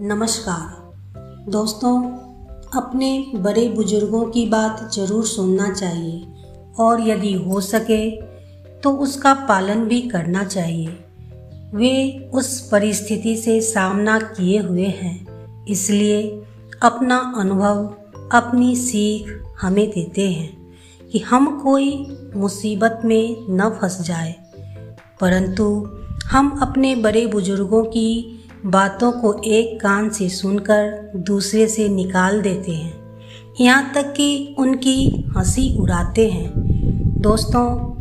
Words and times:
नमस्कार। 0.00 1.50
दोस्तों, 1.50 2.02
अपने 2.72 3.32
बड़े 3.36 3.66
बुज़ुर्गों 3.68 4.24
की 4.24 4.44
बात 4.46 4.90
ज़रूर 4.94 5.24
सुनना 5.24 5.68
चाहिए 5.72 6.22
और 6.80 7.00
यदि 7.08 7.32
हो 7.34 7.60
सके 7.60 8.10
तो 8.80 8.90
उसका 8.96 9.34
पालन 9.48 9.84
भी 9.84 10.00
करना 10.00 10.44
चाहिए। 10.44 10.96
वे 11.74 12.30
उस 12.34 12.60
परिस्थिति 12.68 13.36
से 13.36 13.60
सामना 13.60 14.18
किए 14.20 14.58
हुए 14.58 14.86
हैं, 14.86 15.66
इसलिए 15.66 16.22
अपना 16.82 17.18
अनुभव, 17.36 17.84
अपनी 18.32 18.74
सीख 18.76 19.38
हमें 19.60 19.86
देते 19.90 20.30
हैं 20.30 21.08
कि 21.12 21.18
हम 21.18 21.58
कोई 21.60 22.06
मुसीबत 22.36 23.00
में 23.04 23.36
न 23.50 23.70
फंस 23.70 24.00
जाए। 24.00 24.34
परंतु 25.20 25.88
हम 26.24 26.58
अपने 26.62 26.94
बड़े 26.96 27.26
बुज़ुर्गों 27.26 27.84
की 27.84 28.36
बातों 28.66 29.12
को 29.12 29.42
एक 29.44 29.80
कान 29.80 30.10
से 30.10 30.28
सुनकर 30.28 31.12
दूसरे 31.16 31.66
से 31.66 31.88
निकाल 31.88 32.42
देते 32.42 32.72
हैं। 32.72 33.20
यहाँ 33.60 33.92
तक 33.94 34.12
कि 34.12 34.54
उनकी 34.58 35.24
हँसी 35.36 35.78
उड़ाते 35.78 36.30
हैं। 36.30 36.52
दोस्तों, 37.20 37.96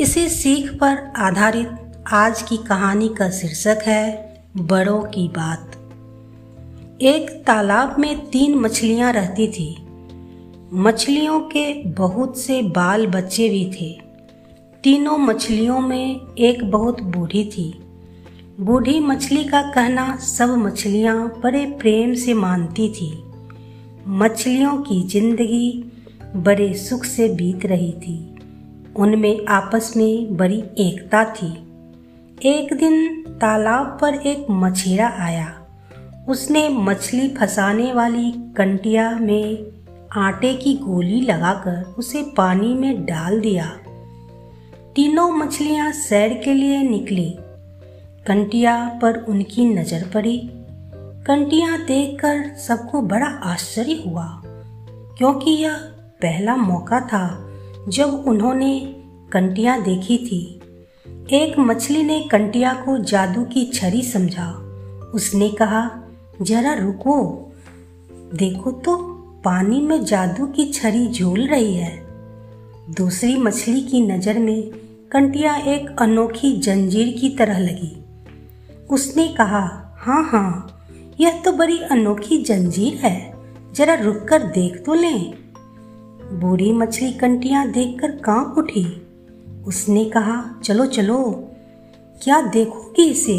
इसी 0.00 0.28
सीख 0.28 0.72
पर 0.74 1.12
आधारित 1.16 1.70
आज 2.12 2.42
की 2.42 2.56
कहानी 2.56 3.08
का 3.08 3.30
शीर्षक 3.30 3.78
है, 3.86 4.34
बड़ों 4.56 5.02
की 5.02 5.28
बात। 5.28 5.70
एक 7.02 7.44
तालाब 7.46 7.96
में 7.98 8.26
तीन 8.26 8.54
मछलियाँ 8.54 9.12
रहती 9.12 9.48
थी। 9.48 9.76
मछलियों 10.74 11.40
के 11.40 11.82
बहुत 11.82 12.38
से 12.38 12.62
बाल 12.62 13.06
बच्चे 13.06 13.48
भी 13.48 13.70
थे। 13.80 14.00
तीनों 14.82 15.18
मछलियों 15.18 15.80
में 15.80 16.20
एक 16.38 16.70
बहुत 16.70 17.00
बूढ़ी 17.00 17.44
थी। 17.44 17.80
बूढ़ी 18.60 19.00
मछली 19.00 19.44
का 19.44 19.62
कहना 19.62 20.16
सब 20.16 20.48
मछलियाँ 20.48 21.40
बड़े 21.42 21.66
प्रेम 21.66 22.14
से 22.14 22.34
मानती 22.34 22.88
थी। 22.88 23.24
मछलियों 24.08 24.76
की 24.78 25.08
ज़िंदगी 25.08 25.92
बड़े 26.36 26.74
सुख 26.74 27.04
से 27.04 27.28
बीत 27.28 27.66
रही 27.66 27.92
थी। 27.92 28.36
उनमें 28.96 29.46
आपस 29.46 29.92
में 29.96 30.36
बड़ी 30.36 30.58
एकता 30.78 31.24
थी। 31.24 31.52
एक 32.44 32.74
दिन 32.74 33.22
तालाब 33.40 33.98
पर 34.00 34.14
एक 34.14 34.46
मछेरा 34.50 35.08
आया। 35.08 35.66
उसने 36.28 36.68
मछली 36.68 37.28
फंसाने 37.28 37.92
वाली 37.92 38.32
कंटिया 38.56 39.10
में 39.10 39.66
आटे 40.16 40.54
की 40.54 40.74
गोली 40.74 41.20
लगाकर 41.20 41.94
उसे 41.98 42.22
पानी 42.36 42.74
में 42.74 43.04
डाल 43.04 43.40
दिया। 43.40 43.66
तीनों 44.96 45.30
मछलियाँ 45.30 45.92
सैर 45.92 46.42
के 46.44 46.54
लिए 46.54 46.82
निकली। 46.82 47.38
कंटिया 48.26 48.74
पर 49.02 49.16
उनकी 49.28 49.64
नज़र 49.64 50.02
पड़ी। 50.14 50.38
कंटिया 51.26 51.76
देखकर 51.76 52.42
सबको 52.58 53.00
बड़ा 53.02 53.26
आश्चर्य 53.26 54.02
हुआ, 54.06 54.26
क्योंकि 55.18 55.50
यह 55.50 55.76
पहला 56.22 56.56
मौका 56.56 57.00
था 57.00 57.24
जब 57.88 58.24
उन्होंने 58.28 58.78
कंटिया 59.32 59.76
देखी 59.78 60.18
थी। 60.18 60.60
एक 61.32 61.58
मछली 61.58 62.02
ने 62.02 62.20
कंटिया 62.30 62.72
को 62.74 62.96
जादू 62.98 63.42
की 63.44 63.64
छड़ी 63.64 64.02
समझा। 64.02 64.46
उसने 65.14 65.48
कहा, 65.50 65.90
जरा 66.42 66.74
रुको। 66.74 67.16
देखो 68.34 68.70
तो 68.70 68.96
पानी 69.44 69.80
में 69.80 70.04
जादू 70.04 70.46
की 70.46 70.64
छड़ी 70.72 71.06
झूल 71.08 71.46
रही 71.46 71.74
है। 71.74 71.96
दूसरी 72.90 73.36
मछली 73.36 73.80
की 73.80 74.06
नज़र 74.06 74.38
में 74.38 74.70
कंटिया 75.12 75.54
एक 75.66 75.90
अनोखी 76.00 76.52
जंजीर 76.58 77.16
की 77.20 77.28
तरह 77.28 77.58
लगी। 77.58 77.96
उसने 78.92 79.28
कहा 79.28 79.94
हाँ 79.98 80.22
हाँ 80.24 80.78
यह 81.20 81.42
तो 81.44 81.52
बड़ी 81.52 81.78
अनोखी 81.78 82.42
जंजीर 82.42 82.94
है, 82.94 83.34
जरा 83.74 83.94
रुक 83.94 84.16
कर 84.28 84.42
देख 84.42 84.82
तो 84.86 84.94
लें। 84.94 85.34
बूढ़ी 86.40 86.72
मछली 86.72 87.12
कंटियाँ 87.12 87.68
देखकर 87.68 88.10
काँप 88.10 88.54
उठी। 88.58 89.06
उसने 89.66 90.04
कहा, 90.04 90.60
चलो 90.64 90.86
चलो, 90.86 91.50
क्या 92.22 92.40
देखोगी 92.40 93.10
इसे? 93.10 93.38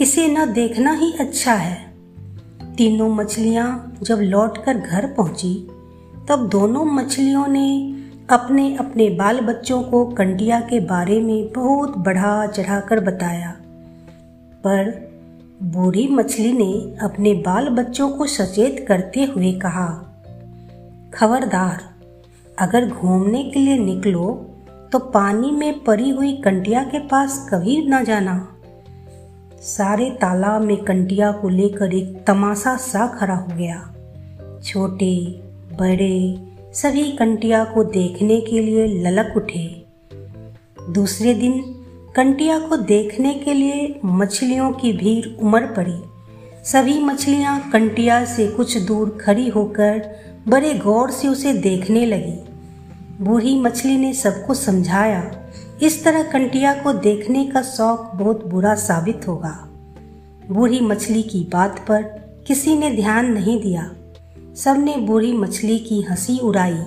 इसे 0.00 0.28
न 0.28 0.52
देखना 0.52 0.92
ही 0.92 1.12
अच्छा 1.12 1.54
है। 1.54 1.94
तीनों 2.76 3.08
मछलियाँ 3.14 3.98
जब 4.02 4.18
लौटकर 4.20 4.78
घर 4.78 5.06
पहुँची, 5.06 5.54
तब 6.28 6.48
दोनों 6.48 6.84
मछलियों 6.84 7.46
ने 7.46 7.94
अपने 8.30 8.76
अपने 8.76 9.10
बाल 9.10 9.40
बच्चों 9.40 9.82
को 9.82 10.04
कंटिया 10.06 10.60
के 10.60 10.80
बारे 10.80 11.20
में 11.20 11.52
बहुत 11.52 11.98
बढ़ा 11.98 12.46
चढ़ाकर 12.46 13.00
बताया। 13.00 13.56
पर 14.66 15.12
बूढ़ी 15.62 16.06
मछली 16.08 16.52
ने 16.52 16.96
अपने 17.02 17.32
बाल 17.34 17.68
बच्चों 17.68 18.08
को 18.10 18.26
सचेत 18.26 18.84
करते 18.88 19.24
हुए 19.24 19.52
कहा, 19.52 19.86
खबरदार, 21.14 21.82
अगर 22.58 22.88
घूमने 22.88 23.42
के 23.44 23.60
लिए 23.60 23.78
निकलो 23.78 24.50
तो 24.92 24.98
पानी 24.98 25.50
में 25.50 25.84
पड़ी 25.84 26.10
हुई 26.10 26.32
कंटिया 26.36 26.82
के 26.82 26.98
पास 26.98 27.48
कभी 27.50 27.86
न 27.88 28.04
जाना। 28.04 28.48
सारे 29.60 30.10
तालाब 30.10 30.62
में 30.62 30.76
कंटिया 30.76 31.32
को 31.32 31.48
लेकर 31.48 31.94
एक 31.94 32.24
तमाशा 32.26 32.76
सा 32.76 33.06
खड़ा 33.06 33.34
हो 33.34 33.56
गया। 33.56 33.94
छोटे, 34.64 35.40
बड़े, 35.80 36.38
सभी 36.72 37.12
कंटिया 37.12 37.64
को 37.64 37.84
देखने 37.84 38.40
के 38.40 38.58
लिए 38.58 38.86
ललक 38.86 39.36
उठे। 39.36 39.84
दूसरे 40.90 41.34
दिन 41.34 41.73
कंटिया 42.16 42.58
को 42.58 42.76
देखने 42.76 43.34
के 43.34 43.54
लिए 43.54 44.00
मछलियों 44.04 44.72
की 44.72 44.92
भीड़ 44.92 45.42
उमड़ 45.42 45.66
पड़ी। 45.66 46.02
सभी 46.64 47.04
मछलियाँ 47.04 47.70
कंटिया 47.70 48.24
से 48.24 48.46
कुछ 48.48 48.78
दूर 48.78 49.18
खड़ी 49.20 49.48
होकर 49.48 50.02
बड़े 50.48 50.74
गौर 50.74 51.10
से 51.10 51.28
उसे 51.28 51.52
देखने 51.52 52.06
लगी। 52.06 52.36
बूढ़ी 53.24 53.60
मछली 53.60 53.96
ने 53.96 54.12
सबको 54.12 54.54
समझाया, 54.54 55.30
इस 55.82 56.04
तरह 56.04 56.22
कंटिया 56.22 56.74
को 56.74 56.92
देखने 56.92 57.44
का 57.46 57.62
शौक 57.62 58.10
बहुत 58.14 58.46
बुरा 58.46 58.74
साबित 58.74 59.28
होगा। 59.28 59.68
बूढ़ी 60.50 60.80
मछली 60.80 61.22
की 61.22 61.48
बात 61.52 61.84
पर 61.88 62.02
किसी 62.46 62.76
ने 62.78 62.90
ध्यान 62.90 63.32
नहीं 63.32 63.60
दिया। 63.60 63.90
सबने 64.56 64.96
बूढ़ी 64.96 65.32
मछली 65.32 65.78
की 65.78 66.02
हँसी 66.02 66.38
उड़ाई, 66.38 66.82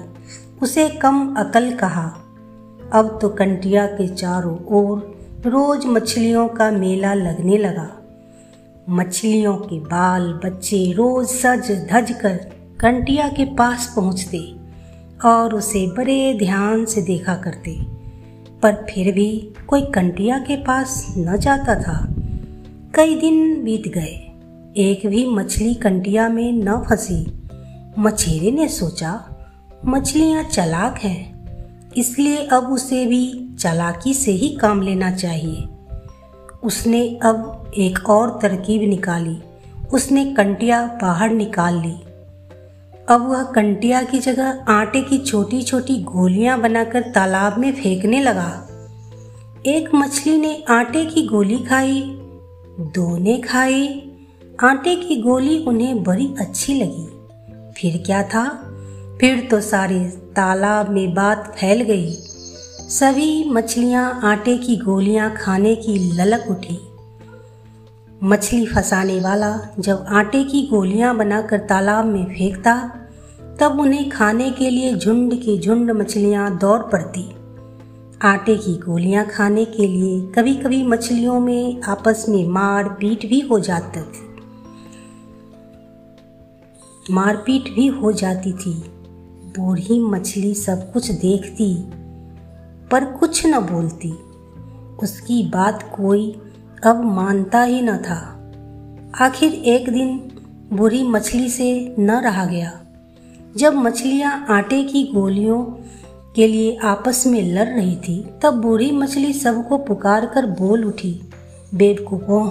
उसे 0.61 0.89
कम 0.89 1.35
अकल 1.35 1.71
कहा। 1.71 2.17
अब 2.93 3.19
तो 3.21 3.29
कंटिया 3.29 3.85
के 3.85 4.07
चारों 4.07 4.57
ओर 4.65 5.16
रोज 5.45 5.85
मछलियों 5.85 6.47
का 6.47 6.71
मेला 6.71 7.13
लगने 7.13 7.57
लगा। 7.57 7.89
मछलियों 8.89 9.57
के 9.57 9.79
बाल 9.79 10.39
बच्चे 10.45 10.91
रोज 10.91 11.27
सज 11.27 11.71
धज 11.91 12.11
कर 12.11 12.37
कंटिया 12.79 13.27
के 13.27 13.45
पास 13.45 13.93
पहुँचते 13.95 14.55
और 15.25 15.55
उसे 15.55 15.87
बड़े 15.87 16.33
ध्यान 16.39 16.85
से 16.85 17.01
देखा 17.01 17.35
करते। 17.35 17.77
पर 18.61 18.85
फिर 18.89 19.13
भी 19.13 19.53
कोई 19.67 19.81
कंटिया 19.81 20.39
के 20.39 20.55
पास 20.55 21.15
न 21.17 21.37
जाता 21.37 21.75
था। 21.75 22.07
कई 22.93 23.15
दिन 23.15 23.63
बीत 23.63 23.87
गए। 23.87 24.23
एक 24.77 25.07
भी 25.07 25.25
मछली 25.25 25.73
कंटिया 25.73 26.29
में 26.29 26.51
न 26.53 26.77
फंसी। 26.77 27.25
मछेरे 27.99 28.51
ने 28.51 28.67
सोचा, 28.67 29.29
मछलियाँ 29.85 30.43
चलाक 30.43 30.97
हैं, 30.97 31.37
इसलिए 31.97 32.37
अब 32.37 32.63
उसे 32.63 33.05
भी 33.05 33.46
चालाकी 33.59 34.13
से 34.13 34.31
ही 34.31 34.49
काम 34.49 34.81
लेना 34.81 35.11
चाहिए। 35.11 35.67
उसने 36.63 37.19
अब 37.23 37.71
एक 37.77 38.09
और 38.09 38.39
तरकीब 38.41 38.89
निकाली। 38.89 39.37
उसने 39.93 40.25
कंटिया 40.25 40.99
बाहर 41.01 41.29
निकाल 41.29 41.81
ली। 41.81 41.95
अब 43.09 43.27
वह 43.29 43.43
कंटिया 43.43 44.03
की 44.03 44.19
जगह 44.19 44.65
आटे 44.67 45.01
की 45.01 45.17
छोटी 45.17 45.61
छोटी 45.61 46.03
गोलियाँ 46.03 46.61
बनाकर 46.61 47.01
तालाब 47.01 47.57
में 47.57 47.73
फेंकने 47.73 48.21
लगा। 48.21 48.67
एक 49.65 49.95
मछली 49.95 50.37
ने 50.37 50.63
आटे 50.69 51.05
की 51.05 51.27
गोली 51.27 51.57
खाई, 51.57 52.01
दो 52.79 53.17
ने 53.17 53.37
खाई। 53.37 54.11
आटे 54.63 54.95
की 54.95 55.21
गोली 55.21 55.65
उन्हें 55.65 56.03
बड़ी 56.03 56.33
अच्छी 56.39 56.73
लगी। 56.73 57.07
फिर 57.77 58.03
क्या 58.05 58.23
था? 58.23 58.73
फिर 59.21 59.47
तो 59.51 59.61
सारे 59.61 59.99
तालाब 60.05 60.89
में 60.89 61.13
बात 61.13 61.55
फैल 61.59 61.81
गई। 61.81 62.17
सभी 62.89 63.49
मछलियाँ 63.49 64.19
आटे 64.23 64.57
की 64.57 64.77
गोलियाँ 64.77 65.35
खाने 65.35 65.75
की 65.75 66.13
ललक 66.13 66.45
उठी। 66.49 66.79
मछली 68.23 68.65
फंसाने 68.65 69.19
वाला 69.19 69.69
जब 69.79 70.05
आटे 70.07 70.43
की 70.43 70.67
गोलियाँ 70.67 71.17
बनाकर 71.17 71.57
तालाब 71.57 72.05
में 72.05 72.25
फेंकता, 72.25 72.75
तब 73.59 73.79
उन्हें 73.79 74.09
खाने 74.09 74.51
के 74.51 74.69
लिए 74.69 74.95
झुंड 74.95 75.33
के 75.33 75.59
झुंड 75.59 75.91
मछलियाँ 75.91 76.57
दौड़ 76.57 76.81
पड़ती। 76.81 77.35
आटे 78.21 78.55
की 78.55 78.77
गोलियाँ 78.77 79.25
खाने 79.25 79.65
के 79.65 79.87
लिए 79.87 80.21
कभी 80.21 80.55
कभी 80.55 80.83
मछलियों 80.83 81.39
में 81.39 81.81
आपस 81.81 82.25
में 82.29 82.47
मार 82.47 82.83
पीट 82.83 83.29
भी 83.29 83.39
हो 83.39 83.59
जाती 83.59 84.01
थी। 84.01 84.27
मारपीट 87.13 87.63
भी 87.75 87.87
हो 87.87 88.11
जाती 88.11 88.53
थी। 88.53 88.73
बूढ़ी 89.57 89.99
मछली 89.99 90.53
सब 90.53 90.91
कुछ 90.93 91.11
देखती 91.11 91.96
पर 92.91 93.05
कुछ 93.05 93.45
न 93.45 93.59
बोलती। 93.59 94.11
उसकी 95.03 95.49
बात 95.49 95.93
कोई 95.97 96.41
अब 96.85 97.03
मानता 97.03 97.63
ही 97.63 97.81
न 97.81 97.97
था। 97.97 98.33
आखिर 99.25 99.53
एक 99.53 99.89
दिन 99.89 100.31
बूढ़ी 100.73 101.03
मछली 101.03 101.49
से 101.49 101.95
न 101.99 102.11
रहा 102.11 102.45
गया। 102.45 102.81
जब 103.57 103.73
मछलियाँ 103.73 104.45
आटे 104.49 104.83
की 104.83 105.11
गोलियों 105.15 105.63
के 106.35 106.47
लिए 106.47 106.77
आपस 106.83 107.27
में 107.27 107.53
लड़ 107.53 107.67
रही 107.67 107.95
थी, 107.95 108.29
तब 108.43 108.53
बूढ़ी 108.53 108.91
मछली 108.91 109.33
सबको 109.33 109.77
पुकार 109.77 110.25
कर 110.25 110.45
बोल 110.45 110.85
उठी, 110.85 111.21
बेवकूफों, 111.75 112.49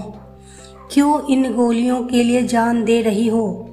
क्यों 0.91 1.27
इन 1.27 1.55
गोलियों 1.55 2.03
के 2.03 2.23
लिए 2.23 2.43
जान 2.43 2.85
दे 2.85 3.03
रही 3.03 3.29
हो? 3.29 3.71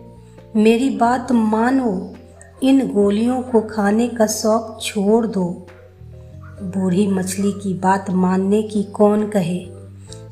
मेरी 0.56 0.90
बात 0.90 1.32
मानो। 1.32 2.14
इन 2.64 2.92
गोलियों 2.92 3.42
को 3.42 3.62
खाने 3.62 4.08
का 4.08 4.28
शौक 4.28 4.80
छोड़ 4.82 5.28
दो। 5.28 5.68
बूढ़ी 6.64 7.08
मछली 7.08 7.52
की 7.52 7.74
बात 7.74 8.10
मानने 8.10 8.64
की 8.64 8.84
कौन 8.84 9.30
कहे? 9.30 9.68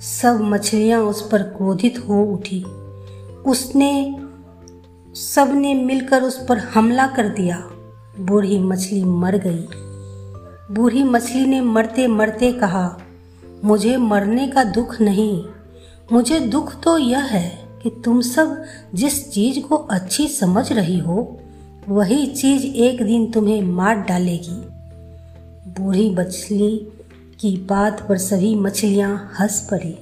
सब 0.01 0.37
मछलियाँ 0.41 1.01
उस 1.01 1.29
पर 1.29 1.43
क्रोधित 1.43 2.05
हो 2.09 2.23
उठी। 2.23 2.63
उसने, 3.47 4.19
सबने 5.15 5.73
मिलकर 5.73 6.23
उस 6.23 6.45
पर 6.47 6.57
हमला 6.57 7.07
कर 7.07 7.29
दिया। 7.29 7.57
बूढ़ी 8.19 8.59
मछली 8.59 9.03
मर 9.03 9.37
गई। 9.37 9.67
बूढ़ी 10.75 11.03
मछली 11.03 11.45
ने 11.45 11.61
मरते 11.61 12.07
मरते 12.07 12.51
कहा, 12.51 12.97
मुझे 13.63 13.97
मरने 13.97 14.47
का 14.47 14.63
दुख 14.63 15.01
नहीं। 15.01 15.45
मुझे 16.11 16.39
दुख 16.39 16.81
तो 16.83 16.97
यह 16.97 17.19
है 17.19 17.67
कि 17.83 17.89
तुम 18.05 18.21
सब 18.21 18.63
जिस 18.95 19.31
चीज़ 19.31 19.59
को 19.59 19.75
अच्छी 19.75 20.27
समझ 20.27 20.73
रही 20.73 20.99
हो, 20.99 21.39
वही 21.89 22.27
चीज़ 22.27 22.65
एक 22.65 23.03
दिन 23.03 23.31
तुम्हें 23.31 23.61
मार 23.61 23.95
डालेगी। 23.95 24.70
बूढ़ी 25.79 26.09
मछली 26.09 26.87
की 27.39 27.57
बात 27.57 28.05
पर 28.09 28.17
सभी 28.17 28.55
मछलियाँ 28.55 29.31
हंस 29.39 29.67
पड़ी। 29.71 29.97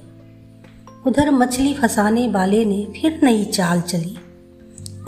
उधर 1.06 1.30
मछली 1.30 1.74
फंसाने 1.74 2.28
वाले 2.28 2.64
ने 2.64 2.86
फिर 2.96 3.20
नई 3.22 3.44
चाल 3.44 3.80
चली। 3.80 4.16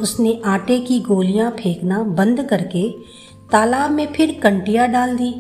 उसने 0.01 0.43
आटे 0.45 0.81
की 0.81 1.01
गोलियाँ 1.01 1.51
फेंकना 1.51 2.03
बंद 2.03 2.43
करके 2.43 2.89
तालाब 3.53 3.91
में 3.91 4.13
फिर 4.13 4.41
कंटिया 4.43 4.87
डाल 4.87 5.17
दी। 5.17 5.35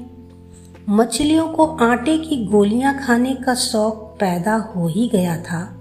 मछलियों 0.89 1.49
को 1.49 1.67
आटे 1.67 2.19
की 2.19 2.45
गोलियाँ 2.47 2.99
खाने 3.07 3.35
का 3.35 3.55
शौक 3.55 4.17
पैदा 4.21 4.55
हो 4.55 4.89
ही 4.89 5.09
गया 5.09 5.37
था। 5.37 5.81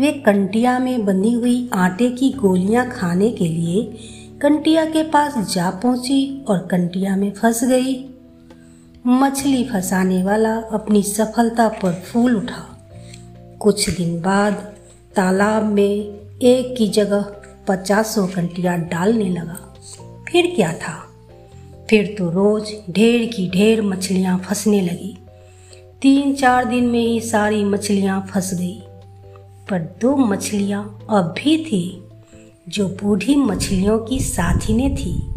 वे 0.00 0.12
कंटिया 0.12 0.78
में 0.78 1.04
बंधी 1.04 1.32
हुई 1.32 1.70
आटे 1.72 2.10
की 2.10 2.30
गोलियाँ 2.30 2.90
खाने 2.90 3.30
के 3.30 3.48
लिए 3.48 3.82
कंटिया 4.42 4.84
के 4.84 5.02
पास 5.02 5.54
जा 5.54 5.70
पहुँची 5.70 6.44
और 6.48 6.58
कंटिया 6.58 7.16
में 7.16 7.32
फंस 7.32 7.64
गई। 7.64 7.94
मछली 9.08 9.64
फंसाने 9.64 10.22
वाला 10.22 10.56
अपनी 10.56 11.02
सफलता 11.02 11.68
पर 11.68 11.92
फूल 11.92 12.36
उठा। 12.36 12.78
कुछ 13.60 13.90
दिन 13.90 14.20
बाद 14.20 14.52
तालाब 15.16 15.64
में 15.64 15.90
एक 16.42 16.74
की 16.78 16.88
जगह 16.88 17.22
पचासों 17.68 18.28
कंटिया 18.28 18.76
डालने 18.76 19.28
लगा। 19.28 19.74
फिर 20.28 20.52
क्या 20.56 20.72
था? 20.72 21.08
फिर 21.90 22.14
तो 22.18 22.30
रोज 22.30 22.72
ढेर 22.90 23.32
की 23.36 23.50
ढेर 23.50 23.82
मछलियाँ 23.82 24.38
फंसने 24.38 24.80
लगी। 24.80 25.18
तीन 26.02 26.34
चार 26.34 26.64
दिन 26.64 26.84
में 26.84 27.06
ही 27.06 27.20
सारी 27.20 27.64
मछलियाँ 27.64 28.26
फंस 28.34 28.54
गई। 28.54 28.82
पर 29.70 29.96
दो 30.00 30.16
मछलियाँ 30.16 31.06
अब 31.10 31.34
भी 31.38 31.64
थी, 31.64 32.04
जो 32.68 32.88
बूढ़ी 32.88 33.36
मछलियों 33.36 33.98
की 33.98 34.20
साथी 34.20 34.74
ने 34.74 34.90
थी। 34.90 35.35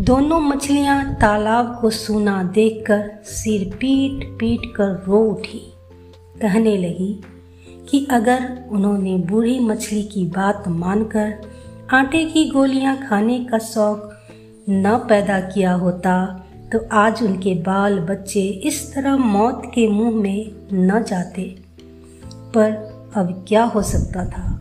दोनों 0.00 0.40
मछलियाँ 0.40 1.14
तालाब 1.14 1.78
को 1.80 1.90
सूना 1.90 2.42
देखकर 2.42 3.22
सिर 3.24 3.76
पीट 3.76 4.38
पीट 4.38 4.60
कर 4.76 5.04
रो 5.08 5.18
उठी। 5.18 5.72
कहने 6.40 6.76
लगी 6.76 7.20
कि 7.90 8.06
अगर 8.10 8.68
उन्होंने 8.70 9.16
बूढ़ी 9.16 9.58
मछली 9.60 10.02
की 10.02 10.24
बात 10.26 10.68
मानकर 10.68 11.34
आटे 11.92 12.24
की 12.24 12.50
गोलियाँ 12.50 13.08
खाने 13.08 13.38
का 13.44 13.58
शौक 13.58 14.16
न 14.70 15.06
पैदा 15.08 15.40
किया 15.40 15.72
होता 15.72 16.46
तो 16.72 16.88
आज 16.92 17.22
उनके 17.22 17.54
बाल 17.54 17.98
बच्चे 18.00 18.42
इस 18.42 18.94
तरह 18.94 19.16
मौत 19.16 19.62
के 19.74 19.88
मुँह 19.88 20.16
में 20.16 20.52
न 20.72 21.04
जाते। 21.08 21.58
पर 22.26 22.72
अब 23.16 23.44
क्या 23.48 23.64
हो 23.64 23.82
सकता 23.82 24.24
था? 24.24 24.60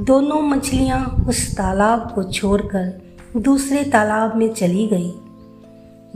दोनों 0.00 0.42
मछलियाँ 0.42 1.26
उस 1.28 1.56
तालाब 1.56 2.12
को 2.14 2.22
छोड़कर 2.22 3.07
दूसरे 3.36 3.84
तालाब 3.84 4.36
में 4.36 4.54
चली 4.54 4.86
गई। 4.86 5.12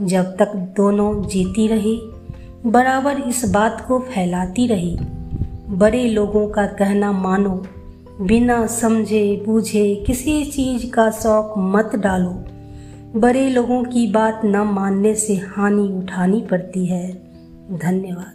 जब 0.01 0.23
तक 0.23 0.55
दोनों 0.55 1.27
जीती 1.27 1.67
रही, 1.67 2.01
बराबर 2.65 3.17
इस 3.17 3.51
बात 3.53 3.85
को 3.87 3.99
फैलाती 3.99 4.67
रही, 4.67 4.97
बड़े 5.69 6.09
लोगों 6.09 6.47
का 6.47 6.65
कहना 6.65 7.11
मानो, 7.11 7.63
बिना 8.21 8.67
समझे 8.67 9.43
बूझे 9.45 10.03
किसी 10.07 10.45
चीज़ 10.45 10.91
का 10.91 11.11
शौक 11.11 11.53
मत 11.57 11.95
डालो। 11.95 12.43
बड़े 13.19 13.49
लोगों 13.49 13.83
की 13.83 14.07
बात 14.07 14.41
न 14.45 14.57
मानने 14.57 15.15
से 15.15 15.35
हानि 15.35 15.93
उठानी 15.97 16.41
पड़ती 16.41 16.85
है। 16.85 17.11
धन्यवाद। 17.71 18.32